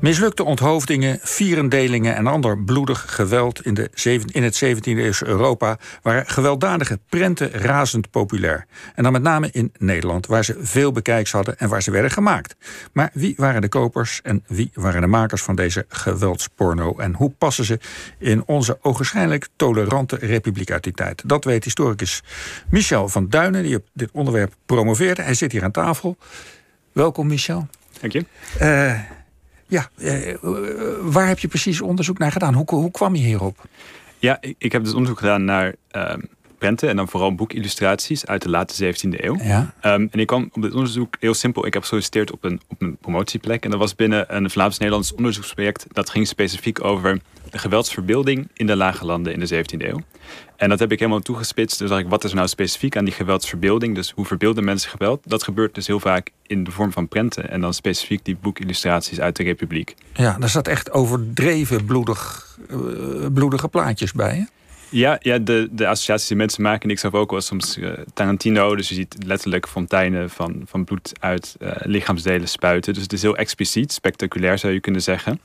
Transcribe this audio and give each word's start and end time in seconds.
Mislukte 0.00 0.44
onthoofdingen, 0.44 1.18
vierendelingen 1.22 2.16
en 2.16 2.26
ander 2.26 2.58
bloedig 2.58 3.14
geweld 3.14 3.64
in, 3.64 3.74
de 3.74 3.90
in 4.32 4.42
het 4.42 4.64
17e 4.64 4.80
eeuwse 4.80 5.26
Europa 5.26 5.78
waren 6.02 6.26
gewelddadige 6.26 6.98
prenten 7.08 7.50
razend 7.50 8.10
populair. 8.10 8.66
En 8.94 9.02
dan 9.02 9.12
met 9.12 9.22
name 9.22 9.48
in 9.52 9.72
Nederland, 9.78 10.26
waar 10.26 10.44
ze 10.44 10.56
veel 10.60 10.92
bekijks 10.92 11.32
hadden 11.32 11.58
en 11.58 11.68
waar 11.68 11.82
ze 11.82 11.90
werden 11.90 12.10
gemaakt. 12.10 12.56
Maar 12.92 13.10
wie 13.12 13.34
waren 13.36 13.60
de 13.60 13.68
kopers 13.68 14.20
en 14.22 14.44
wie 14.46 14.70
waren 14.74 15.00
de 15.00 15.06
makers 15.06 15.42
van 15.42 15.54
deze 15.54 15.84
geweldsporno? 15.88 16.96
En 16.96 17.14
hoe 17.14 17.30
passen 17.30 17.64
ze 17.64 17.78
in 18.18 18.42
onze 18.46 18.78
ogenschijnlijk 18.82 19.48
tolerante 19.56 20.16
republiek 20.16 20.70
uit 20.70 20.82
die 20.82 20.92
tijd? 20.92 21.22
Dat 21.26 21.44
weet 21.44 21.64
historicus 21.64 22.22
Michel 22.70 23.08
van 23.08 23.28
Duinen, 23.28 23.62
die 23.62 23.76
op 23.76 23.86
dit 23.92 24.10
onderwerp 24.12 24.54
promoveerde. 24.66 25.22
Hij 25.22 25.34
zit 25.34 25.52
hier 25.52 25.64
aan 25.64 25.70
tafel. 25.70 26.16
Welkom, 26.92 27.26
Michel. 27.26 27.68
Dank 28.00 28.12
je. 28.12 28.24
Uh, 28.60 29.00
ja, 29.68 29.90
eh, 29.96 30.34
waar 31.00 31.28
heb 31.28 31.38
je 31.38 31.48
precies 31.48 31.80
onderzoek 31.80 32.18
naar 32.18 32.32
gedaan? 32.32 32.54
Hoe, 32.54 32.64
hoe 32.66 32.90
kwam 32.90 33.14
je 33.14 33.22
hierop? 33.22 33.64
Ja, 34.18 34.38
ik, 34.40 34.54
ik 34.58 34.72
heb 34.72 34.84
dus 34.84 34.92
onderzoek 34.92 35.18
gedaan 35.18 35.44
naar 35.44 35.74
uh, 35.92 36.14
prenten 36.58 36.88
en 36.88 36.96
dan 36.96 37.08
vooral 37.08 37.34
boekillustraties 37.34 38.26
uit 38.26 38.42
de 38.42 38.48
late 38.48 38.94
17e 38.94 39.08
eeuw. 39.10 39.38
Ja. 39.42 39.74
Um, 39.82 40.08
en 40.10 40.20
ik 40.20 40.26
kwam 40.26 40.50
op 40.52 40.62
dit 40.62 40.74
onderzoek 40.74 41.16
heel 41.20 41.34
simpel. 41.34 41.66
Ik 41.66 41.72
heb 41.72 41.82
gesolliciteerd 41.82 42.32
op 42.32 42.44
een, 42.44 42.60
op 42.68 42.82
een 42.82 42.96
promotieplek 42.96 43.64
en 43.64 43.70
dat 43.70 43.78
was 43.78 43.94
binnen 43.94 44.36
een 44.36 44.50
Vlaams-Nederlands 44.50 45.14
onderzoeksproject. 45.14 45.86
Dat 45.92 46.10
ging 46.10 46.26
specifiek 46.26 46.84
over 46.84 47.20
de 47.50 47.58
geweldsverbeelding 47.58 48.48
in 48.54 48.66
de 48.66 48.76
lage 48.76 49.04
landen 49.04 49.32
in 49.32 49.40
de 49.40 49.64
17e 49.64 49.86
eeuw. 49.86 50.00
En 50.58 50.68
dat 50.68 50.78
heb 50.78 50.92
ik 50.92 50.98
helemaal 50.98 51.20
toegespitst. 51.20 51.78
Dus 51.78 51.90
ik, 51.90 52.08
wat 52.08 52.24
is 52.24 52.32
nou 52.32 52.48
specifiek 52.48 52.96
aan 52.96 53.04
die 53.04 53.14
geweldsverbeelding? 53.14 53.94
Dus 53.94 54.12
hoe 54.14 54.24
verbeelden 54.24 54.64
mensen 54.64 54.90
geweld? 54.90 55.20
Dat 55.24 55.42
gebeurt 55.42 55.74
dus 55.74 55.86
heel 55.86 56.00
vaak 56.00 56.30
in 56.46 56.64
de 56.64 56.70
vorm 56.70 56.92
van 56.92 57.08
prenten. 57.08 57.50
En 57.50 57.60
dan 57.60 57.74
specifiek 57.74 58.24
die 58.24 58.36
boekillustraties 58.40 59.20
uit 59.20 59.36
de 59.36 59.42
Republiek. 59.42 59.94
Ja, 60.14 60.36
daar 60.38 60.48
zat 60.48 60.68
echt 60.68 60.90
overdreven 60.90 61.84
bloedig, 61.84 62.58
uh, 62.70 63.26
bloedige 63.32 63.68
plaatjes 63.68 64.12
bij, 64.12 64.34
hè? 64.34 64.44
Ja, 64.90 65.16
ja 65.20 65.38
de, 65.38 65.68
de 65.70 65.86
associaties 65.86 66.28
die 66.28 66.36
mensen 66.36 66.62
maken, 66.62 66.82
en 66.82 66.90
ik 66.90 66.98
zelf 66.98 67.14
ook 67.14 67.30
wel 67.30 67.40
soms 67.40 67.76
uh, 67.76 67.92
Tarantino. 68.14 68.76
Dus 68.76 68.88
je 68.88 68.94
ziet 68.94 69.16
letterlijk 69.26 69.68
fonteinen 69.68 70.30
van, 70.30 70.62
van 70.66 70.84
bloed 70.84 71.12
uit 71.20 71.56
uh, 71.60 71.70
lichaamsdelen 71.78 72.48
spuiten. 72.48 72.94
Dus 72.94 73.02
het 73.02 73.12
is 73.12 73.22
heel 73.22 73.36
expliciet, 73.36 73.92
spectaculair 73.92 74.58
zou 74.58 74.72
je 74.72 74.80
kunnen 74.80 75.02
zeggen. 75.02 75.40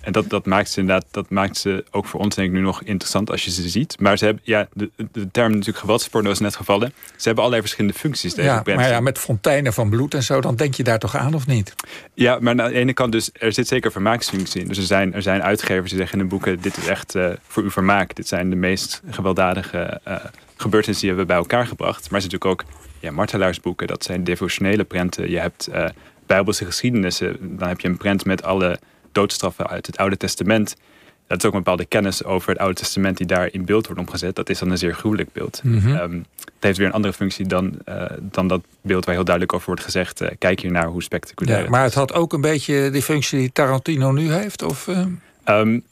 En 0.00 0.12
dat, 0.12 0.28
dat 0.28 0.46
maakt 0.46 0.70
ze 0.70 0.80
inderdaad, 0.80 1.06
dat 1.10 1.30
maakt 1.30 1.56
ze 1.56 1.84
ook 1.90 2.06
voor 2.06 2.20
ons 2.20 2.34
denk 2.34 2.48
ik 2.48 2.54
nu 2.54 2.60
nog 2.60 2.82
interessant 2.82 3.30
als 3.30 3.44
je 3.44 3.50
ze 3.50 3.68
ziet. 3.68 4.00
Maar 4.00 4.18
ze 4.18 4.24
hebben, 4.24 4.42
ja, 4.44 4.68
de, 4.72 4.90
de 5.12 5.30
term 5.30 5.50
natuurlijk 5.50 5.78
geweldsporno 5.78 6.30
is 6.30 6.38
net 6.38 6.56
gevallen. 6.56 6.92
Ze 7.16 7.22
hebben 7.22 7.38
allerlei 7.38 7.60
verschillende 7.60 7.98
functies. 7.98 8.34
Ja, 8.34 8.62
maar 8.64 8.88
ja, 8.88 9.00
met 9.00 9.18
fonteinen 9.18 9.72
van 9.72 9.90
bloed 9.90 10.14
en 10.14 10.22
zo, 10.22 10.40
dan 10.40 10.56
denk 10.56 10.74
je 10.74 10.82
daar 10.82 10.98
toch 10.98 11.16
aan 11.16 11.34
of 11.34 11.46
niet? 11.46 11.74
Ja, 12.14 12.38
maar 12.40 12.60
aan 12.60 12.70
de 12.70 12.78
ene 12.78 12.92
kant 12.92 13.12
dus, 13.12 13.30
er 13.32 13.52
zit 13.52 13.68
zeker 13.68 13.92
vermaaksfunctie 13.92 14.60
in. 14.60 14.68
Dus 14.68 14.78
er 14.78 14.84
zijn, 14.84 15.14
er 15.14 15.22
zijn 15.22 15.42
uitgevers 15.42 15.90
die 15.90 15.98
zeggen 15.98 16.18
in 16.18 16.24
de 16.24 16.30
boeken, 16.30 16.60
dit 16.60 16.76
is 16.76 16.86
echt 16.86 17.14
uh, 17.14 17.30
voor 17.46 17.62
uw 17.62 17.70
vermaak. 17.70 18.14
Dit 18.14 18.28
zijn 18.28 18.50
de 18.50 18.56
meest 18.56 19.02
gewelddadige 19.10 20.00
uh, 20.08 20.16
gebeurtenissen 20.56 21.08
die 21.08 21.16
we 21.16 21.24
bij 21.24 21.36
elkaar 21.36 21.66
gebracht. 21.66 22.10
Maar 22.10 22.20
er 22.20 22.20
zijn 22.20 22.32
natuurlijk 22.32 22.50
ook 22.60 22.64
ja, 22.98 23.10
martelaarsboeken, 23.10 23.86
dat 23.86 24.04
zijn 24.04 24.24
devotionele 24.24 24.84
prenten. 24.84 25.30
Je 25.30 25.38
hebt 25.38 25.68
uh, 25.72 25.84
bijbelse 26.26 26.64
geschiedenissen. 26.64 27.56
Dan 27.58 27.68
heb 27.68 27.80
je 27.80 27.88
een 27.88 27.96
prent 27.96 28.24
met 28.24 28.42
alle 28.42 28.78
doodstraffen 29.12 29.66
uit 29.66 29.86
het 29.86 29.96
Oude 29.96 30.16
Testament. 30.16 30.76
Dat 31.26 31.38
is 31.38 31.44
ook 31.44 31.52
een 31.52 31.58
bepaalde 31.58 31.84
kennis 31.84 32.24
over 32.24 32.48
het 32.48 32.58
Oude 32.58 32.74
Testament 32.74 33.16
die 33.16 33.26
daar 33.26 33.52
in 33.52 33.64
beeld 33.64 33.86
wordt 33.86 34.00
omgezet. 34.00 34.34
Dat 34.34 34.48
is 34.48 34.58
dan 34.58 34.70
een 34.70 34.78
zeer 34.78 34.94
gruwelijk 34.94 35.32
beeld. 35.32 35.60
Mm 35.64 36.24
het 36.60 36.68
heeft 36.68 36.78
weer 36.78 36.88
een 36.88 36.94
andere 36.94 37.14
functie 37.14 37.46
dan, 37.46 37.78
uh, 37.88 38.04
dan 38.20 38.48
dat 38.48 38.60
beeld 38.80 39.04
waar 39.04 39.14
heel 39.14 39.24
duidelijk 39.24 39.54
over 39.54 39.66
wordt 39.66 39.82
gezegd. 39.82 40.22
Uh, 40.22 40.28
kijk 40.38 40.60
hier 40.60 40.70
naar 40.70 40.86
hoe 40.86 41.02
spectaculair. 41.02 41.62
Ja, 41.62 41.70
maar 41.70 41.82
het 41.82 41.94
had 41.94 42.12
ook 42.12 42.32
een 42.32 42.40
beetje 42.40 42.90
die 42.90 43.02
functie 43.02 43.38
die 43.38 43.52
Tarantino 43.52 44.12
nu 44.12 44.32
heeft? 44.32 44.62
Of, 44.62 44.86
uh... 44.86 45.06
um, 45.44 45.82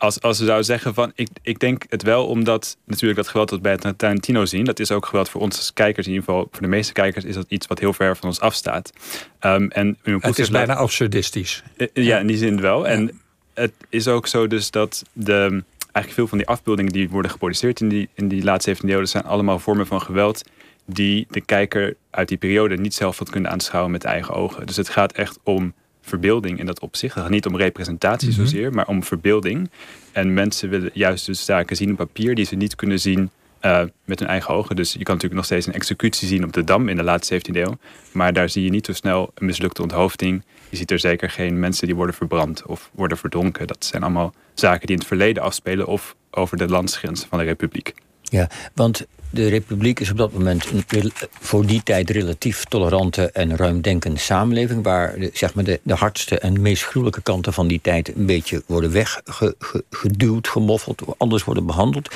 als, 0.00 0.20
als 0.20 0.36
ze 0.36 0.44
zouden 0.44 0.64
zeggen 0.64 0.94
van, 0.94 1.12
ik, 1.14 1.28
ik 1.42 1.58
denk 1.58 1.84
het 1.88 2.02
wel 2.02 2.26
omdat 2.26 2.76
natuurlijk 2.84 3.16
dat 3.16 3.28
geweld 3.28 3.48
dat 3.48 3.62
bij 3.62 3.72
het 3.72 3.98
Tarantino 3.98 4.44
zien, 4.44 4.64
dat 4.64 4.78
is 4.78 4.90
ook 4.90 5.06
geweld 5.06 5.28
voor 5.28 5.40
ons 5.40 5.56
als 5.56 5.72
kijkers, 5.72 6.06
in 6.06 6.12
ieder 6.12 6.26
geval 6.28 6.48
voor 6.50 6.62
de 6.62 6.68
meeste 6.68 6.92
kijkers, 6.92 7.24
is 7.24 7.34
dat 7.34 7.44
iets 7.48 7.66
wat 7.66 7.78
heel 7.78 7.92
ver 7.92 8.16
van 8.16 8.28
ons 8.28 8.40
afstaat. 8.40 8.92
Um, 9.40 9.70
en 9.70 9.98
het 10.02 10.38
is 10.38 10.50
bijna 10.50 10.74
absurdistisch. 10.74 11.62
Uh, 11.76 11.88
ja, 11.92 12.18
in 12.18 12.26
die 12.26 12.36
zin 12.36 12.60
wel. 12.60 12.88
En 12.88 13.20
het 13.54 13.72
is 13.88 14.08
ook 14.08 14.26
zo 14.26 14.46
dus 14.46 14.70
dat 14.70 15.02
de, 15.12 15.62
eigenlijk 15.78 16.12
veel 16.12 16.26
van 16.26 16.38
die 16.38 16.46
afbeeldingen 16.46 16.92
die 16.92 17.08
worden 17.08 17.30
geproduceerd 17.30 17.80
in 17.80 17.88
die, 17.88 18.08
in 18.14 18.28
die 18.28 18.44
laatste 18.44 18.76
17e 18.76 18.88
eeuw, 18.88 18.98
dat 18.98 19.08
zijn 19.08 19.24
allemaal 19.24 19.58
vormen 19.58 19.86
van 19.86 20.02
geweld 20.02 20.44
die 20.86 21.26
de 21.30 21.40
kijker 21.40 21.96
uit 22.10 22.28
die 22.28 22.38
periode 22.38 22.76
niet 22.76 22.94
zelf 22.94 23.18
had 23.18 23.30
kunnen 23.30 23.50
aanschouwen 23.50 23.92
met 23.92 24.04
eigen 24.04 24.34
ogen. 24.34 24.66
Dus 24.66 24.76
het 24.76 24.88
gaat 24.88 25.12
echt 25.12 25.38
om 25.42 25.72
verbeelding 26.00 26.58
in 26.58 26.66
dat 26.66 26.80
opzicht. 26.80 27.14
Het 27.14 27.22
gaat 27.22 27.32
niet 27.32 27.46
om 27.46 27.56
representatie 27.56 28.28
mm 28.28 28.34
zozeer, 28.34 28.72
maar 28.72 28.86
om 28.86 29.02
verbeelding. 29.04 29.70
En 30.12 30.34
mensen 30.34 30.68
willen 30.68 30.90
juist 30.94 31.26
dus 31.26 31.44
zaken 31.44 31.76
zien 31.76 31.90
op 31.90 31.96
papier 31.96 32.34
die 32.34 32.44
ze 32.44 32.56
niet 32.56 32.74
kunnen 32.74 33.00
zien 33.00 33.30
uh, 33.62 33.82
met 34.04 34.18
hun 34.18 34.28
eigen 34.28 34.54
ogen. 34.54 34.76
Dus 34.76 34.92
je 34.92 35.02
kan 35.02 35.14
natuurlijk 35.14 35.34
nog 35.34 35.44
steeds 35.44 35.66
een 35.66 35.72
executie 35.72 36.28
zien 36.28 36.44
op 36.44 36.52
de 36.52 36.64
Dam 36.64 36.88
in 36.88 36.96
de 36.96 37.02
late 37.02 37.40
17e 37.40 37.56
eeuw. 37.56 37.78
Maar 38.12 38.32
daar 38.32 38.48
zie 38.48 38.64
je 38.64 38.70
niet 38.70 38.86
zo 38.86 38.92
snel 38.92 39.30
een 39.34 39.46
mislukte 39.46 39.82
onthoofding. 39.82 40.44
Je 40.68 40.76
ziet 40.76 40.90
er 40.90 40.98
zeker 40.98 41.30
geen 41.30 41.58
mensen 41.58 41.86
die 41.86 41.96
worden 41.96 42.14
verbrand 42.14 42.66
of 42.66 42.90
worden 42.94 43.18
verdronken. 43.18 43.66
Dat 43.66 43.84
zijn 43.84 44.02
allemaal 44.02 44.34
zaken 44.54 44.86
die 44.86 44.90
in 44.90 44.98
het 44.98 45.06
verleden 45.06 45.42
afspelen 45.42 45.86
of 45.86 46.16
over 46.30 46.56
de 46.56 46.68
landsgrenzen 46.68 47.28
van 47.28 47.38
de 47.38 47.44
republiek. 47.44 47.94
Ja, 48.30 48.48
want 48.74 49.06
de 49.30 49.48
Republiek 49.48 50.00
is 50.00 50.10
op 50.10 50.16
dat 50.16 50.32
moment 50.32 50.70
een 50.70 51.12
voor 51.40 51.66
die 51.66 51.82
tijd 51.82 52.10
relatief 52.10 52.64
tolerante 52.64 53.30
en 53.30 53.56
ruimdenkende 53.56 54.18
samenleving, 54.18 54.84
waar 54.84 55.18
de, 55.18 55.30
zeg 55.32 55.54
maar 55.54 55.64
de, 55.64 55.80
de 55.82 55.94
hardste 55.94 56.38
en 56.38 56.60
meest 56.60 56.84
gruwelijke 56.84 57.22
kanten 57.22 57.52
van 57.52 57.68
die 57.68 57.80
tijd 57.82 58.16
een 58.16 58.26
beetje 58.26 58.62
worden 58.66 58.92
weggeduwd, 58.92 60.48
gemoffeld, 60.48 61.02
anders 61.16 61.44
worden 61.44 61.66
behandeld. 61.66 62.14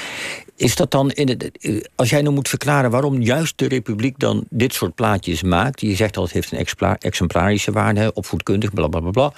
Is 0.56 0.76
dat 0.76 0.90
dan, 0.90 1.10
in 1.10 1.28
het, 1.28 1.50
als 1.94 2.10
jij 2.10 2.22
nou 2.22 2.34
moet 2.34 2.48
verklaren 2.48 2.90
waarom 2.90 3.22
juist 3.22 3.58
de 3.58 3.68
Republiek 3.68 4.18
dan 4.18 4.44
dit 4.50 4.74
soort 4.74 4.94
plaatjes 4.94 5.42
maakt, 5.42 5.80
je 5.80 5.94
zegt 5.94 6.16
al 6.16 6.22
het 6.22 6.32
heeft 6.32 6.52
een 6.52 6.66
exemplarische 6.98 7.72
waarde, 7.72 8.12
opvoedkundig, 8.12 8.72
bla 8.72 8.88
bla 8.88 9.00
bla 9.00 9.10
bla. 9.10 9.32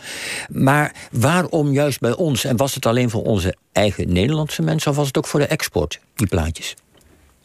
Maar 0.49 0.95
waarom 1.11 1.73
juist 1.73 2.01
bij 2.01 2.15
ons? 2.15 2.45
En 2.45 2.57
was 2.57 2.75
het 2.75 2.87
alleen 2.87 3.11
voor 3.11 3.23
onze 3.23 3.57
eigen 3.73 4.13
Nederlandse 4.13 4.63
mensen 4.63 4.91
of 4.91 4.97
was 4.97 5.07
het 5.07 5.19
ook 5.19 5.27
voor 5.27 5.41
de 5.41 5.47
export, 5.47 6.01
die 6.15 6.27
plaatjes? 6.27 6.66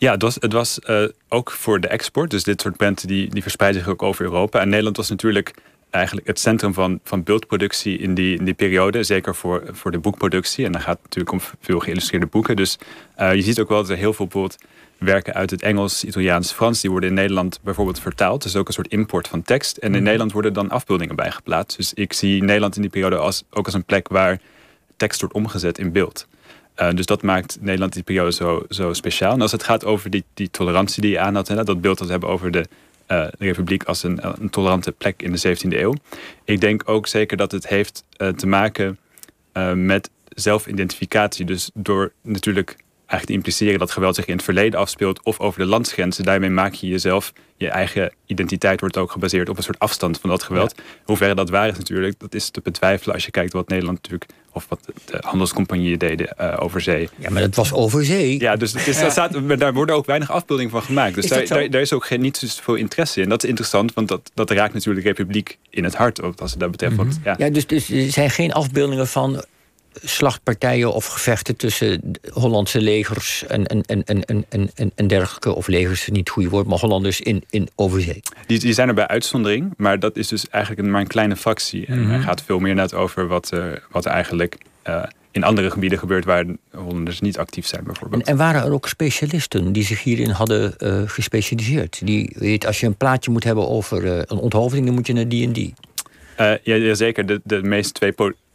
Ja, 0.02 0.12
het 0.12 0.22
was, 0.22 0.36
het 0.40 0.54
was 0.54 0.80
uh, 0.90 1.04
ook 1.30 1.52
voor 1.52 1.80
de 1.80 1.88
export. 1.88 2.30
Dus 2.30 2.44
dit 2.44 2.62
soort 2.62 2.78
prenten 2.78 3.08
die, 3.08 3.30
die 3.30 3.42
verspreiden 3.42 3.82
zich 3.82 3.92
ook 3.92 4.04
over 4.04 4.26
Europa. 4.26 4.60
En 4.60 4.70
Nederland 4.70 4.98
was 4.98 5.10
natuurlijk 5.10 5.54
eigenlijk 5.90 6.28
het 6.28 6.40
centrum 6.40 6.74
van, 6.74 7.00
van 7.04 7.24
beeldproductie 7.24 7.98
in 7.98 8.14
die, 8.14 8.38
in 8.38 8.46
die 8.46 8.54
periode. 8.54 9.04
Zeker 9.04 9.36
voor, 9.36 9.64
voor 9.72 9.92
de 9.92 10.00
boekproductie. 10.00 10.66
En 10.66 10.72
dan 10.72 10.82
gaat 10.82 10.96
het 10.96 11.04
natuurlijk 11.04 11.32
om 11.32 11.42
veel 11.60 11.80
geïllustreerde 11.80 12.26
boeken. 12.26 12.56
Dus 12.56 12.78
uh, 13.20 13.34
je 13.34 13.42
ziet 13.42 13.60
ook 13.60 13.70
wel 13.70 13.78
dat 13.78 13.90
er 13.90 13.98
heel 13.98 14.14
veel 14.14 14.26
bijvoorbeeld 14.26 14.64
werken 14.98 15.34
uit 15.34 15.50
het 15.50 15.62
Engels, 15.62 16.04
Italiaans, 16.04 16.52
Frans. 16.52 16.82
Die 16.82 16.92
worden 16.92 17.10
in 17.10 17.16
Nederland 17.16 17.60
bijvoorbeeld 17.64 18.00
vertaald. 18.00 18.44
Dus 18.44 18.56
ook 18.56 18.68
een 18.68 18.74
soort 18.74 18.92
import 18.92 19.28
van 19.28 19.42
tekst. 19.42 19.78
En 19.78 19.88
in 19.88 19.94
mhm. 19.94 20.04
Nederland 20.04 20.32
worden 20.32 20.54
dan 20.54 20.70
afbeeldingen 20.70 21.16
bijgeplaatst. 21.16 21.78
Dus 21.78 21.94
ik 21.94 22.14
zie 22.14 22.44
Nederland 22.44 22.76
in 22.76 22.82
die 22.82 22.92
periode 22.92 23.18
als, 23.18 23.44
ook 23.50 23.66
als 23.66 23.74
een 23.74 23.86
plek 23.86 24.08
waar 24.08 24.40
tekst 24.98 25.20
wordt 25.20 25.36
omgezet 25.36 25.78
in 25.78 25.92
beeld. 25.92 26.28
Uh, 26.82 26.90
dus 26.94 27.06
dat 27.06 27.22
maakt 27.22 27.58
Nederland 27.60 27.94
die 27.94 28.04
periode 28.04 28.32
zo, 28.32 28.64
zo 28.70 28.94
speciaal. 28.94 29.34
En 29.34 29.42
als 29.42 29.52
het 29.52 29.64
gaat 29.64 29.86
over 29.86 30.10
die, 30.10 30.24
die 30.34 30.52
tolerantie 30.52 31.02
die 31.02 31.12
je 31.12 31.20
aan 31.20 31.36
had, 31.36 31.48
hè, 31.48 31.64
dat 31.64 31.82
beeld 31.82 31.98
dat 31.98 32.06
we 32.06 32.12
hebben 32.12 32.30
over 32.30 32.52
de, 32.52 32.60
uh, 33.08 33.28
de 33.38 33.46
Republiek 33.46 33.84
als 33.84 34.04
een, 34.04 34.42
een, 34.42 34.50
tolerante 34.50 34.92
plek 34.92 35.22
in 35.22 35.32
de 35.32 35.58
17e 35.58 35.78
eeuw. 35.78 35.94
Ik 36.44 36.62
denk 36.62 36.90
ook 36.90 37.08
zeker 37.08 37.38
dat 37.38 37.52
het 37.52 37.68
heeft 37.68 38.04
uh, 38.18 38.28
te 38.28 38.48
maken 38.48 38.98
met 39.74 40.10
zelfidentificatie. 40.28 41.46
Dus 41.46 41.70
door 41.74 42.12
natuurlijk 42.22 42.76
eigenlijk 43.12 43.30
impliceren 43.30 43.80
dat 43.80 43.92
geweld 43.92 44.16
zich 44.16 44.26
in 44.26 44.36
het 44.36 44.44
verleden 44.44 44.80
afspeelt 44.80 45.24
of 45.24 45.40
over 45.40 45.60
de 45.60 45.66
landsgrenzen. 45.66 46.24
Daarmee 46.24 46.50
maak 46.50 46.74
je 46.74 46.88
jezelf, 46.88 47.34
je 47.58 47.70
eigen 47.70 48.14
identiteit 48.26 48.80
wordt 48.80 48.98
ook 48.98 49.12
gebaseerd 49.12 49.50
op 49.50 49.58
een 49.58 49.64
soort 49.64 49.80
afstand 49.80 50.20
van 50.20 50.30
dat 50.30 50.44
geweld. 50.44 50.74
Ja. 50.78 50.84
Hoe 51.04 51.18
ver 51.18 51.36
dat 51.36 51.50
waar 51.50 51.68
is 51.68 51.78
natuurlijk, 51.78 52.20
dat 52.20 52.34
is 52.34 52.50
te 52.50 52.62
betwijfelen 52.64 53.16
als 53.16 53.26
je 53.26 53.32
kijkt 53.32 53.54
wat 53.54 53.68
Nederland 53.68 53.98
natuurlijk, 53.98 54.32
of 54.52 54.66
wat 54.70 54.80
de 55.06 55.18
handelscompagnieën 55.22 55.98
deden 55.98 56.36
uh, 56.42 56.56
over 56.60 56.82
zee. 56.82 57.10
Ja, 57.16 57.30
maar 57.30 57.42
het 57.42 57.56
was 57.56 57.74
over 57.74 58.06
zee. 58.06 58.40
Ja, 58.40 58.56
dus 58.56 58.74
het 58.74 58.88
is, 58.88 59.00
ja. 59.00 59.10
staat, 59.10 59.60
daar 59.60 59.74
worden 59.74 59.96
ook 59.96 60.06
weinig 60.06 60.32
afbeeldingen 60.32 60.72
van 60.72 60.82
gemaakt. 60.82 61.16
Dus 61.16 61.28
daar, 61.28 61.48
daar, 61.48 61.70
daar, 61.70 61.82
is 61.82 61.94
ook 61.94 62.06
geen, 62.06 62.22
niet 62.22 62.38
zoveel 62.38 62.76
interesse 62.76 63.22
in. 63.22 63.30
Dat 63.30 63.44
is 63.44 63.50
interessant, 63.50 63.94
want 63.94 64.08
dat, 64.08 64.32
dat 64.34 64.52
raakt 64.52 64.74
natuurlijk 64.74 65.04
de 65.04 65.10
Republiek 65.10 65.58
in 65.70 65.84
het 65.84 65.96
hart, 65.96 66.22
ook 66.22 66.40
als 66.40 66.52
het 66.52 66.60
dat 66.60 66.72
betreft. 66.72 66.96
Mm 66.96 67.00
-hmm. 67.00 67.22
ja. 67.24 67.36
ja, 67.38 67.50
dus, 67.50 67.68
dus 67.68 67.90
er 67.90 68.12
zijn 68.12 68.30
geen 68.30 68.54
afbeeldingen 68.54 69.08
van 69.08 69.44
slachtpartijen 70.04 70.94
of 70.94 71.06
gevechten 71.06 71.56
tussen 71.56 72.12
Hollandse 72.34 72.82
legers 72.82 73.46
en, 73.48 73.66
en, 73.66 73.84
en, 73.86 74.26
en, 74.26 74.46
en, 74.76 74.92
en 74.96 75.08
dergelijke, 75.08 75.54
of 75.54 75.68
legers, 75.68 76.08
niet 76.08 76.18
het 76.18 76.30
goede 76.30 76.50
woord, 76.50 76.68
maar 76.68 76.80
Hollanders 76.80 77.22
in, 77.22 77.44
in 77.50 77.70
overzee. 77.76 78.22
Die, 78.46 78.60
die 78.60 78.74
zijn 78.74 78.88
er 78.88 78.94
bij 78.94 79.08
uitzondering, 79.08 79.74
maar 79.78 80.00
dat 80.00 80.16
is 80.16 80.28
dus 80.28 80.50
eigenlijk 80.50 80.88
maar 80.88 81.02
een 81.02 81.08
kleine 81.08 81.36
fractie. 81.36 81.86
En 81.86 82.00
mm 82.00 82.10
-hmm. 82.10 82.22
gaat 82.22 82.44
veel 82.44 82.60
meer 82.60 82.76
net 82.76 82.94
over 82.94 83.28
wat, 83.28 83.52
uh, 83.54 83.66
wat 83.92 84.06
eigenlijk 84.06 84.58
uh, 84.88 85.04
in 85.32 85.44
andere 85.44 85.72
gebieden 85.72 86.00
gebeurt 86.00 86.26
waar 86.26 86.46
Hollanders 86.72 87.22
niet 87.22 87.38
actief 87.38 87.66
zijn, 87.66 87.84
bijvoorbeeld. 87.84 88.22
En, 88.22 88.28
en 88.28 88.38
waren 88.38 88.64
er 88.64 88.74
ook 88.74 88.88
specialisten 88.88 89.74
die 89.74 89.84
zich 89.84 90.04
hierin 90.04 90.30
hadden 90.30 90.74
uh, 90.78 91.02
gespecialiseerd? 91.06 92.02
Die, 92.04 92.36
weet, 92.38 92.66
als 92.66 92.80
je 92.80 92.86
een 92.86 92.98
plaatje 92.98 93.32
moet 93.32 93.44
hebben 93.44 93.68
over 93.68 94.06
een 94.06 94.38
onthoofding, 94.38 94.86
dan 94.86 94.94
moet 94.94 95.08
je 95.08 95.14
naar 95.14 95.28
die 95.28 95.48
en 95.48 95.54
die. 95.54 95.74
Uh, 96.40 96.54
ja, 96.64 96.94
zeker. 96.94 97.26
De, 97.26 97.42
de 97.44 97.64
meeste 97.64 97.92
twee 97.92 98.12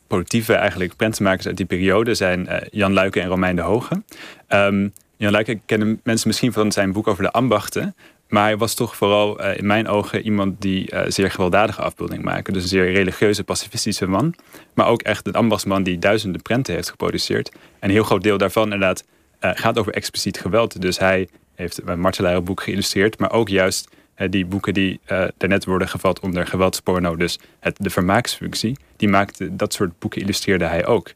politieve 0.06 0.54
eigenlijk 0.54 0.96
prentenmakers 0.96 1.46
uit 1.46 1.56
die 1.56 1.66
periode 1.66 2.14
zijn 2.14 2.48
Jan 2.70 2.92
Luiken 2.92 3.22
en 3.22 3.28
Romein 3.28 3.56
de 3.56 3.62
Hoge. 3.62 4.02
Um, 4.48 4.92
Jan 5.16 5.32
Luiken 5.32 5.62
kennen 5.66 6.00
mensen 6.04 6.28
misschien 6.28 6.52
van 6.52 6.72
zijn 6.72 6.92
boek 6.92 7.06
over 7.06 7.22
de 7.22 7.30
ambachten. 7.30 7.94
Maar 8.28 8.42
hij 8.42 8.56
was 8.56 8.74
toch 8.74 8.96
vooral 8.96 9.40
uh, 9.40 9.58
in 9.58 9.66
mijn 9.66 9.88
ogen 9.88 10.22
iemand 10.22 10.60
die 10.60 10.92
uh, 10.92 11.02
zeer 11.08 11.30
gewelddadige 11.30 11.82
afbeelding 11.82 12.22
maakte. 12.22 12.52
Dus 12.52 12.62
een 12.62 12.68
zeer 12.68 12.92
religieuze, 12.92 13.44
pacifistische 13.44 14.06
man. 14.06 14.34
Maar 14.74 14.86
ook 14.86 15.02
echt 15.02 15.26
een 15.26 15.34
ambachtsman 15.34 15.82
die 15.82 15.98
duizenden 15.98 16.42
prenten 16.42 16.74
heeft 16.74 16.90
geproduceerd. 16.90 17.48
En 17.48 17.58
een 17.80 17.90
heel 17.90 18.04
groot 18.04 18.22
deel 18.22 18.38
daarvan 18.38 18.62
inderdaad 18.62 19.04
uh, 19.40 19.50
gaat 19.54 19.78
over 19.78 19.92
expliciet 19.92 20.40
geweld. 20.40 20.80
Dus 20.80 20.98
hij 20.98 21.28
heeft 21.54 21.80
een 21.84 22.00
martelarenboek 22.00 22.62
geïllustreerd. 22.62 23.18
Maar 23.18 23.32
ook 23.32 23.48
juist 23.48 23.88
die 24.30 24.46
boeken 24.46 24.74
die 24.74 25.00
daarnet 25.36 25.64
worden 25.64 25.88
gevat 25.88 26.20
onder 26.20 26.46
geweldsporno. 26.46 27.16
Dus 27.16 27.38
het, 27.60 27.76
de 27.78 27.90
vermaaksfunctie. 27.90 28.76
Die 28.96 29.08
maakte, 29.08 29.56
dat 29.56 29.72
soort 29.72 29.98
boeken 29.98 30.20
illustreerde 30.20 30.64
hij 30.64 30.86
ook. 30.86 31.12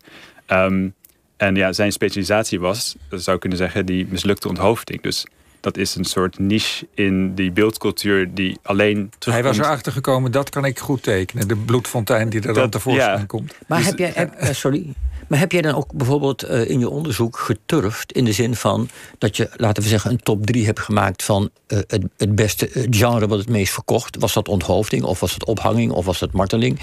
Um, 0.48 0.94
en 1.36 1.54
ja, 1.54 1.72
zijn 1.72 1.92
specialisatie 1.92 2.60
was, 2.60 2.96
dat 3.08 3.22
zou 3.22 3.34
ik 3.34 3.40
kunnen 3.40 3.58
zeggen, 3.58 3.86
die 3.86 4.06
mislukte 4.08 4.48
onthoofding. 4.48 5.02
Dus 5.02 5.26
dat 5.60 5.76
is 5.76 5.94
een 5.94 6.04
soort 6.04 6.38
niche 6.38 6.86
in 6.94 7.34
die 7.34 7.50
beeldcultuur 7.50 8.34
die 8.34 8.58
alleen 8.62 9.12
terugkomt. 9.18 9.44
Hij 9.46 9.56
was 9.56 9.66
erachter 9.66 9.92
gekomen, 9.92 10.32
dat 10.32 10.50
kan 10.50 10.64
ik 10.64 10.78
goed 10.78 11.02
tekenen. 11.02 11.48
De 11.48 11.56
bloedfontein 11.56 12.28
die 12.28 12.40
er 12.40 12.54
dan 12.54 12.70
tevoorschijn 12.70 13.18
ja. 13.18 13.24
komt. 13.24 13.54
Maar 13.66 13.78
dus, 13.78 13.86
heb 13.86 13.98
jij, 13.98 14.12
heb, 14.14 14.42
uh, 14.42 14.48
sorry, 14.50 14.94
maar 15.30 15.38
heb 15.38 15.52
jij 15.52 15.62
dan 15.62 15.74
ook 15.74 15.92
bijvoorbeeld 15.92 16.50
uh, 16.50 16.70
in 16.70 16.78
je 16.78 16.88
onderzoek 16.88 17.38
geturfd 17.38 18.12
in 18.12 18.24
de 18.24 18.32
zin 18.32 18.54
van 18.54 18.88
dat 19.18 19.36
je, 19.36 19.50
laten 19.56 19.82
we 19.82 19.88
zeggen, 19.88 20.10
een 20.10 20.22
top 20.22 20.46
3 20.46 20.64
hebt 20.64 20.80
gemaakt 20.80 21.22
van 21.22 21.50
uh, 21.68 21.78
het, 21.86 22.04
het, 22.16 22.34
beste 22.34 22.70
genre 22.90 23.26
wat 23.26 23.38
het 23.38 23.48
meest 23.48 23.72
verkocht? 23.72 24.16
Was 24.18 24.32
dat 24.32 24.48
onthoofding 24.48 25.02
of 25.02 25.20
was 25.20 25.34
het 25.34 25.44
ophanging 25.44 25.92
of 25.92 26.04
was 26.04 26.20
het 26.20 26.32
marteling? 26.32 26.80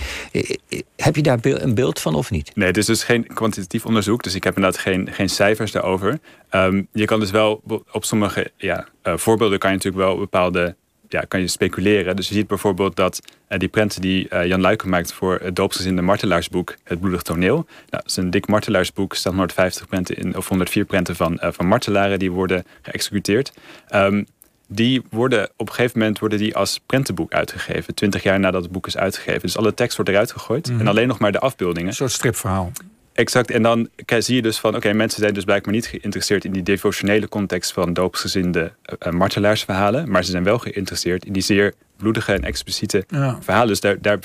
heb 0.95 1.15
je 1.15 1.21
daar 1.21 1.39
een 1.41 1.75
beeld 1.75 1.99
van 1.99 2.15
of 2.15 2.31
niet? 2.31 2.55
Nee, 2.55 2.67
het 2.67 2.77
is 2.77 2.85
dus 2.85 3.03
geen 3.03 3.27
kwantitatief 3.27 3.85
onderzoek, 3.85 4.23
dus 4.23 4.35
ik 4.35 4.43
heb 4.43 4.55
inderdaad 4.55 4.81
geen, 4.81 5.13
geen 5.13 5.29
cijfers 5.29 5.71
daarover. 5.71 6.19
Um, 6.51 6.87
je 6.91 7.05
kan 7.05 7.19
dus 7.19 7.31
wel 7.31 7.61
op 7.91 8.05
sommige 8.05 8.51
ja, 8.57 8.87
voorbeelden 9.03 9.59
kan 9.59 9.69
je 9.69 9.75
natuurlijk 9.75 10.03
wel 10.03 10.17
bepaalde 10.17 10.75
ja, 11.09 11.21
kan 11.27 11.39
je 11.39 11.47
speculeren. 11.47 12.15
Dus 12.15 12.27
je 12.27 12.33
ziet 12.33 12.47
bijvoorbeeld 12.47 12.95
dat 12.95 13.21
uh, 13.49 13.59
die 13.59 13.67
prenten 13.67 14.01
die 14.01 14.27
uh, 14.33 14.45
Jan 14.45 14.61
Luiken 14.61 14.89
maakt 14.89 15.13
voor 15.13 15.39
het 15.43 15.55
doopsgezinde 15.55 16.01
martelaarsboek 16.01 16.75
Het 16.83 16.99
Bloedig 16.99 17.21
Toneel. 17.21 17.55
Nou, 17.55 17.65
dat 17.89 18.05
is 18.05 18.15
een 18.15 18.29
dik 18.29 18.47
martelaarsboek, 18.47 19.15
staan 19.15 19.31
150 19.31 19.87
prenten 19.87 20.15
in, 20.17 20.37
of 20.37 20.47
104 20.47 20.85
prenten 20.85 21.15
van, 21.15 21.39
uh, 21.43 21.49
van 21.51 21.67
martelaren 21.67 22.19
die 22.19 22.31
worden 22.31 22.65
geëxecuteerd. 22.81 23.53
Um, 23.95 24.25
die 24.67 25.01
worden 25.09 25.49
op 25.55 25.67
een 25.67 25.73
gegeven 25.73 25.99
moment 25.99 26.19
worden 26.19 26.37
die 26.37 26.55
als 26.55 26.79
prentenboek 26.85 27.33
uitgegeven. 27.33 27.93
Twintig 27.93 28.23
jaar 28.23 28.39
nadat 28.39 28.63
het 28.63 28.71
boek 28.71 28.87
is 28.87 28.97
uitgegeven. 28.97 29.41
Dus 29.41 29.57
alle 29.57 29.73
tekst 29.73 29.95
wordt 29.95 30.11
eruit 30.11 30.31
gegooid. 30.31 30.71
Mm. 30.71 30.79
En 30.79 30.87
alleen 30.87 31.07
nog 31.07 31.19
maar 31.19 31.31
de 31.31 31.39
afbeeldingen. 31.39 31.87
Een 31.87 31.95
soort 31.95 32.11
stripverhaal. 32.11 32.71
Exact. 33.17 33.51
En 33.51 33.61
dan 33.61 33.89
zie 34.17 34.35
je 34.35 34.41
dus 34.41 34.57
van, 34.57 34.75
oké, 34.75 34.93
mensen 34.93 35.21
zijn 35.21 35.33
dus 35.33 35.43
blijkbaar 35.43 35.73
niet 35.73 35.85
geïnteresseerd 35.85 36.45
in 36.45 36.51
die 36.51 36.63
devotionele 36.63 37.29
context 37.29 37.71
van 37.73 37.93
doopsgezinde 37.93 38.71
uh, 39.07 39.13
martelaarsverhalen, 39.13 40.11
maar 40.11 40.23
ze 40.23 40.31
zijn 40.31 40.43
wel 40.43 40.59
geïnteresseerd 40.59 41.25
in 41.25 41.33
die 41.33 41.41
zeer 41.41 41.73
bloedige 41.97 42.33
en 42.33 42.43
expliciete 42.43 43.03
ja. 43.07 43.37
verhalen. 43.41 43.67
Dus 43.67 43.79
daar, 43.79 44.01
daar 44.01 44.19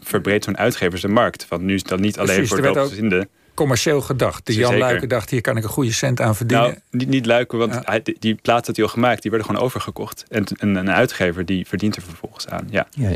verbreedt 0.00 0.44
zo'n 0.44 0.58
uitgever 0.58 0.98
zijn 0.98 1.12
markt. 1.12 1.44
Van 1.44 1.64
nu 1.64 1.74
is 1.74 1.82
dat 1.82 1.98
niet 1.98 2.18
alleen 2.18 2.36
Precies, 2.36 2.48
voor 2.48 2.62
doopsgezinde 2.62 3.28
commercieel 3.54 4.00
gedacht. 4.00 4.46
De 4.46 4.54
Jan 4.54 4.78
Luiken 4.78 5.08
dacht, 5.08 5.30
hier 5.30 5.40
kan 5.40 5.56
ik 5.56 5.62
een 5.62 5.68
goede 5.68 5.92
cent 5.92 6.20
aan 6.20 6.36
verdienen. 6.36 6.66
Nou, 6.66 6.78
niet, 6.90 7.08
niet 7.08 7.26
Luiken, 7.26 7.58
want 7.58 7.78
hij, 7.82 8.02
die 8.18 8.34
plaat 8.34 8.66
dat 8.66 8.76
hij 8.76 8.84
al 8.84 8.90
gemaakt, 8.90 9.22
die 9.22 9.30
werden 9.30 9.48
gewoon 9.48 9.64
overgekocht. 9.64 10.24
En 10.28 10.44
een, 10.46 10.74
een 10.74 10.90
uitgever 10.90 11.44
die 11.44 11.66
verdient 11.66 11.96
er 11.96 12.02
vervolgens 12.02 12.48
aan. 12.48 12.68
Ja. 12.70 12.86
Ja, 12.90 13.10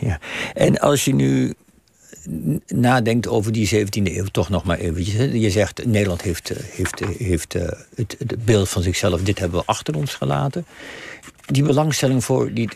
ja. 0.00 0.18
En 0.54 0.78
als 0.78 1.04
je 1.04 1.14
nu 1.14 1.54
nadenkt 2.66 3.28
over 3.28 3.52
die 3.52 3.68
17e 3.68 4.02
eeuw, 4.02 4.24
toch 4.24 4.48
nog 4.48 4.64
maar 4.64 4.78
eventjes. 4.78 5.32
Je 5.32 5.50
zegt, 5.50 5.86
Nederland 5.86 6.22
heeft, 6.22 6.50
eh, 6.50 6.56
heeft, 6.70 7.00
eh, 7.00 7.08
heeft 7.08 7.54
uh, 7.54 7.62
het, 7.94 8.44
beeld 8.44 8.68
van 8.68 8.82
zichzelf, 8.82 9.22
dit 9.22 9.38
hebben 9.38 9.58
we 9.58 9.66
achter 9.66 9.96
ons 9.96 10.14
gelaten. 10.14 10.66
Die 11.46 11.62
belangstelling 11.62 12.24
voor, 12.24 12.52
die, 12.52 12.68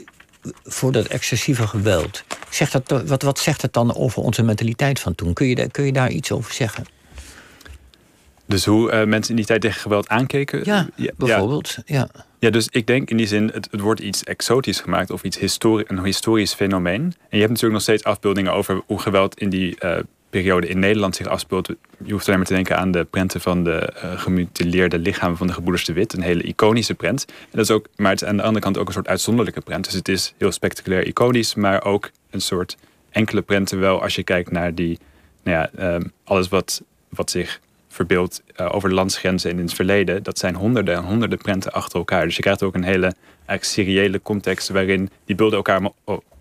voor 0.64 0.92
dat 0.92 1.06
excessieve 1.06 1.66
geweld, 1.66 2.24
zegt 2.50 2.72
dat, 2.72 3.02
wat, 3.06 3.22
wat 3.22 3.38
zegt 3.38 3.62
het 3.62 3.72
dan 3.72 3.96
over 3.96 4.22
onze 4.22 4.42
mentaliteit 4.42 5.00
van 5.00 5.14
toen? 5.14 5.32
Kun 5.32 5.46
je, 5.46 5.70
kun 5.70 5.84
je 5.84 5.92
daar 5.92 6.10
iets 6.10 6.32
over 6.32 6.52
zeggen? 6.52 6.84
Dus 8.46 8.64
hoe 8.64 8.92
uh, 8.92 9.04
mensen 9.04 9.30
in 9.30 9.36
die 9.36 9.44
tijd 9.44 9.60
tegen 9.60 9.80
geweld 9.80 10.08
aankeken? 10.08 10.60
Ja, 10.64 10.88
bijvoorbeeld. 11.16 11.76
Ja. 11.86 12.08
ja. 12.38 12.50
dus 12.50 12.68
ik 12.70 12.86
denk 12.86 13.10
in 13.10 13.16
die 13.16 13.26
zin, 13.26 13.50
het, 13.54 13.68
het 13.70 13.80
wordt 13.80 14.00
iets 14.00 14.24
exotisch 14.24 14.80
gemaakt 14.80 15.10
of 15.10 15.22
iets 15.22 15.38
histori 15.38 15.84
een 15.86 16.04
historisch 16.04 16.54
fenomeen. 16.54 17.02
En 17.02 17.12
je 17.30 17.36
hebt 17.38 17.48
natuurlijk 17.48 17.72
nog 17.72 17.82
steeds 17.82 18.04
afbeeldingen 18.04 18.52
over 18.52 18.82
hoe 18.86 19.00
geweld 19.00 19.38
in 19.38 19.50
die 19.50 19.76
uh, 19.84 19.96
periode 20.30 20.66
in 20.66 20.78
Nederland 20.78 21.16
zich 21.16 21.26
afspeelt. 21.26 21.68
Je 22.04 22.12
hoeft 22.12 22.26
alleen 22.26 22.38
maar 22.38 22.48
te 22.48 22.54
denken 22.54 22.78
aan 22.78 22.90
de 22.90 23.04
prenten 23.04 23.40
van 23.40 23.64
de 23.64 23.92
uh, 23.96 24.20
gemutileerde 24.20 24.98
lichamen 24.98 25.36
van 25.36 25.46
de 25.46 25.52
gebroeders 25.52 25.84
de 25.84 25.92
Wit. 25.92 26.12
Een 26.12 26.22
hele 26.22 26.42
iconische 26.42 26.94
prent. 26.94 27.24
En 27.28 27.34
dat 27.50 27.60
is 27.60 27.70
ook, 27.70 27.86
maar 27.96 28.10
het 28.10 28.22
is 28.22 28.28
aan 28.28 28.36
de 28.36 28.42
andere 28.42 28.64
kant 28.64 28.78
ook 28.78 28.86
een 28.86 28.92
soort 28.92 29.08
uitzonderlijke 29.08 29.60
prent. 29.60 29.84
Dus 29.84 29.94
het 29.94 30.08
is 30.08 30.34
heel 30.38 30.52
spectaculair 30.52 31.06
iconisch, 31.06 31.54
maar 31.54 31.84
ook 31.84 32.10
een 32.30 32.40
soort 32.40 32.76
enkele 33.10 33.42
prenten 33.42 33.80
wel 33.80 34.02
als 34.02 34.14
je 34.14 34.22
kijkt 34.22 34.50
naar 34.50 34.74
die, 34.74 34.98
nou 35.42 35.68
ja, 35.76 35.94
um, 35.94 36.12
alles 36.24 36.48
wat, 36.48 36.82
wat 37.08 37.30
zich 37.30 37.60
verbeeld 37.94 38.42
uh, 38.56 38.74
over 38.74 38.88
de 38.88 38.94
landsgrenzen 38.94 39.50
en 39.50 39.58
in 39.58 39.64
het 39.64 39.74
verleden. 39.74 40.22
Dat 40.22 40.38
zijn 40.38 40.54
honderden 40.54 40.94
en 40.94 41.04
honderden 41.04 41.38
prenten 41.38 41.72
achter 41.72 41.98
elkaar. 41.98 42.24
Dus 42.24 42.36
je 42.36 42.42
krijgt 42.42 42.62
ook 42.62 42.74
een 42.74 42.84
hele 42.84 43.14
seriële 43.60 44.22
context 44.22 44.68
waarin 44.68 45.10
die 45.24 45.36
beelden 45.36 45.56
elkaar, 45.56 45.90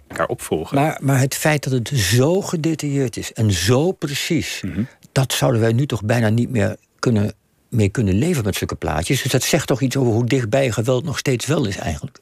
elkaar 0.08 0.28
opvolgen. 0.28 0.76
Maar, 0.76 0.98
maar 1.02 1.20
het 1.20 1.36
feit 1.36 1.64
dat 1.64 1.74
het 1.74 1.88
zo 1.88 2.42
gedetailleerd 2.42 3.18
is 3.18 3.34
en 3.34 3.52
zo 3.52 3.92
precies, 3.92 4.62
mm 4.62 4.74
-hmm. 4.74 4.88
dat 5.12 5.34
zouden 5.34 5.62
wij 5.62 5.74
nu 5.74 5.86
toch 5.86 6.04
bijna 6.04 6.30
niet 6.30 6.50
meer 6.50 6.76
kunnen, 7.00 7.34
mee 7.70 7.90
kunnen 7.90 8.14
leven 8.14 8.44
met 8.44 8.56
zulke 8.56 8.76
plaatjes. 8.76 9.22
Dus 9.22 9.32
dat 9.32 9.44
zegt 9.44 9.68
toch 9.68 9.82
iets 9.82 9.98
over 9.98 10.14
hoe 10.14 10.26
dichtbij 10.26 10.72
geweld 10.72 11.04
nog 11.04 11.18
steeds 11.18 11.46
wel 11.46 11.66
is 11.66 11.78
eigenlijk. 11.78 12.20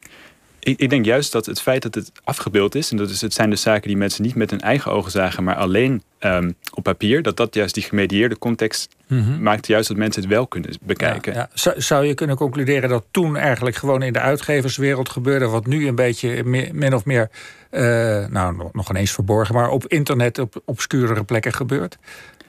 Ik, 0.59 0.79
ik, 0.79 0.89
denk 0.89 1.05
juist 1.05 1.31
dat 1.31 1.45
het 1.45 1.61
feit 1.61 1.81
dat 1.81 1.95
het 1.95 2.11
afgebeeld 2.23 2.75
is, 2.75 2.91
en 2.91 2.97
dat 2.97 3.09
is, 3.09 3.21
het 3.21 3.33
zijn 3.33 3.49
de 3.49 3.55
zaken 3.55 3.87
die 3.87 3.97
mensen 3.97 4.23
niet 4.23 4.35
met 4.35 4.49
hun 4.49 4.61
eigen 4.61 4.91
ogen 4.91 5.11
zagen, 5.11 5.43
maar 5.43 5.55
alleen 5.55 6.03
um, 6.25 6.55
op 6.73 6.83
papier, 6.83 7.21
dat 7.21 7.37
dat 7.37 7.53
juist 7.53 7.73
die 7.73 7.83
gemedieerde 7.83 8.37
context 8.37 8.95
mm 9.07 9.23
-hmm. 9.23 9.41
maakt 9.41 9.67
juist 9.67 9.87
dat 9.87 9.97
mensen 9.97 10.21
het 10.21 10.31
wel 10.31 10.47
kunnen 10.47 10.71
bekijken. 10.81 11.33
Ja, 11.33 11.49
ja. 11.53 11.73
Zou 11.77 12.05
je 12.05 12.13
kunnen 12.13 12.35
concluderen 12.35 12.89
dat 12.89 13.05
toen 13.11 13.37
eigenlijk 13.37 13.75
gewoon 13.75 14.01
in 14.01 14.13
de 14.13 14.19
uitgeverswereld 14.19 15.09
gebeurde, 15.09 15.47
wat 15.47 15.65
nu 15.65 15.87
een 15.87 15.95
beetje 15.95 16.43
min 16.73 16.93
of 16.93 17.05
meer, 17.05 17.29
uh, 17.71 17.81
nou 18.27 18.69
nog 18.71 18.89
ineens 18.89 19.11
verborgen, 19.11 19.55
maar 19.55 19.69
op 19.69 19.87
internet 19.87 20.39
op 20.39 20.61
obscurere 20.65 21.23
plekken 21.23 21.53
gebeurt? 21.53 21.97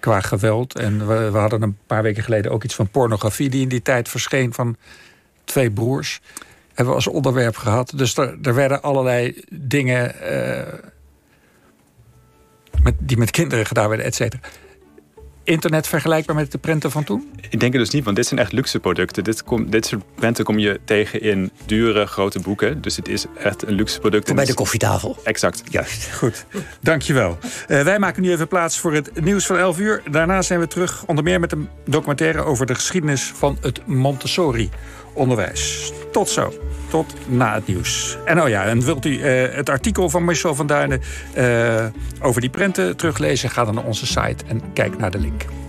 Qua 0.00 0.20
geweld. 0.20 0.78
En 0.78 1.06
we, 1.06 1.30
we 1.30 1.38
hadden 1.38 1.62
een 1.62 1.76
paar 1.86 2.02
weken 2.02 2.22
geleden 2.22 2.52
ook 2.52 2.64
iets 2.64 2.74
van 2.74 2.88
pornografie 2.88 3.50
die 3.50 3.62
in 3.62 3.68
die 3.68 3.82
tijd 3.82 4.08
verscheen 4.08 4.54
van 4.54 4.76
twee 5.44 5.70
broers 5.70 6.20
hebben 6.68 6.86
we 6.86 6.94
als 6.94 7.06
onderwerp 7.06 7.56
gehad. 7.56 7.92
Dus 7.94 8.16
er, 8.16 8.38
er 8.42 8.54
werden 8.54 8.82
allerlei 8.82 9.44
dingen 9.50 10.14
uh, 10.22 10.62
met, 12.82 12.94
die 12.98 13.16
met 13.16 13.30
kinderen 13.30 13.66
gedaan 13.66 13.88
werden, 13.88 14.06
et 14.06 14.14
cetera. 14.14 14.40
Internet 15.44 15.86
vergelijkbaar 15.86 16.36
met 16.36 16.52
de 16.52 16.58
prenten 16.58 16.90
van 16.90 17.04
toen? 17.04 17.30
Ik 17.50 17.60
denk 17.60 17.72
het 17.72 17.82
dus 17.82 17.90
niet, 17.90 18.04
want 18.04 18.16
dit 18.16 18.26
zijn 18.26 18.40
echt 18.40 18.52
luxe 18.52 18.80
producten. 18.80 19.24
Dit, 19.24 19.44
kom, 19.44 19.70
dit 19.70 19.86
soort 19.86 20.02
prenten 20.14 20.44
kom 20.44 20.58
je 20.58 20.80
tegen 20.84 21.20
in 21.20 21.50
dure, 21.66 22.06
grote 22.06 22.40
boeken. 22.40 22.82
Dus 22.82 22.96
het 22.96 23.08
is 23.08 23.24
echt 23.38 23.66
een 23.66 23.74
luxe 23.74 24.00
product. 24.00 24.26
Voor 24.26 24.36
bij 24.36 24.44
de 24.44 24.54
koffietafel. 24.54 25.16
Exact. 25.24 25.62
Juist. 25.70 26.12
Goed, 26.12 26.46
dankjewel. 26.80 27.38
Uh, 27.68 27.82
wij 27.82 27.98
maken 27.98 28.22
nu 28.22 28.30
even 28.30 28.48
plaats 28.48 28.78
voor 28.78 28.92
het 28.92 29.20
nieuws 29.20 29.46
van 29.46 29.58
11 29.58 29.78
uur. 29.78 30.02
Daarna 30.10 30.42
zijn 30.42 30.60
we 30.60 30.66
terug, 30.66 31.04
onder 31.06 31.24
meer 31.24 31.40
met 31.40 31.52
een 31.52 31.68
documentaire 31.84 32.42
over 32.42 32.66
de 32.66 32.74
geschiedenis 32.74 33.22
van 33.22 33.58
het 33.60 33.86
Montessori 33.86 34.70
onderwijs. 35.12 35.92
Tot 36.12 36.28
zo. 36.28 36.52
Tot 36.88 37.14
na 37.28 37.54
het 37.54 37.66
nieuws. 37.66 38.18
En 38.24 38.42
oh 38.42 38.48
ja, 38.48 38.64
en 38.64 38.84
wilt 38.84 39.04
u 39.04 39.10
uh, 39.10 39.54
het 39.54 39.68
artikel 39.68 40.10
van 40.10 40.24
Michel 40.24 40.54
van 40.54 40.66
Duinen 40.66 41.00
uh, 41.36 41.84
over 42.20 42.40
die 42.40 42.50
prenten 42.50 42.96
teruglezen? 42.96 43.50
Ga 43.50 43.64
dan 43.64 43.74
naar 43.74 43.84
onze 43.84 44.06
site 44.06 44.44
en 44.46 44.72
kijk 44.72 44.98
naar 44.98 45.10
de 45.10 45.18
link. 45.18 45.31
week. 45.32 45.61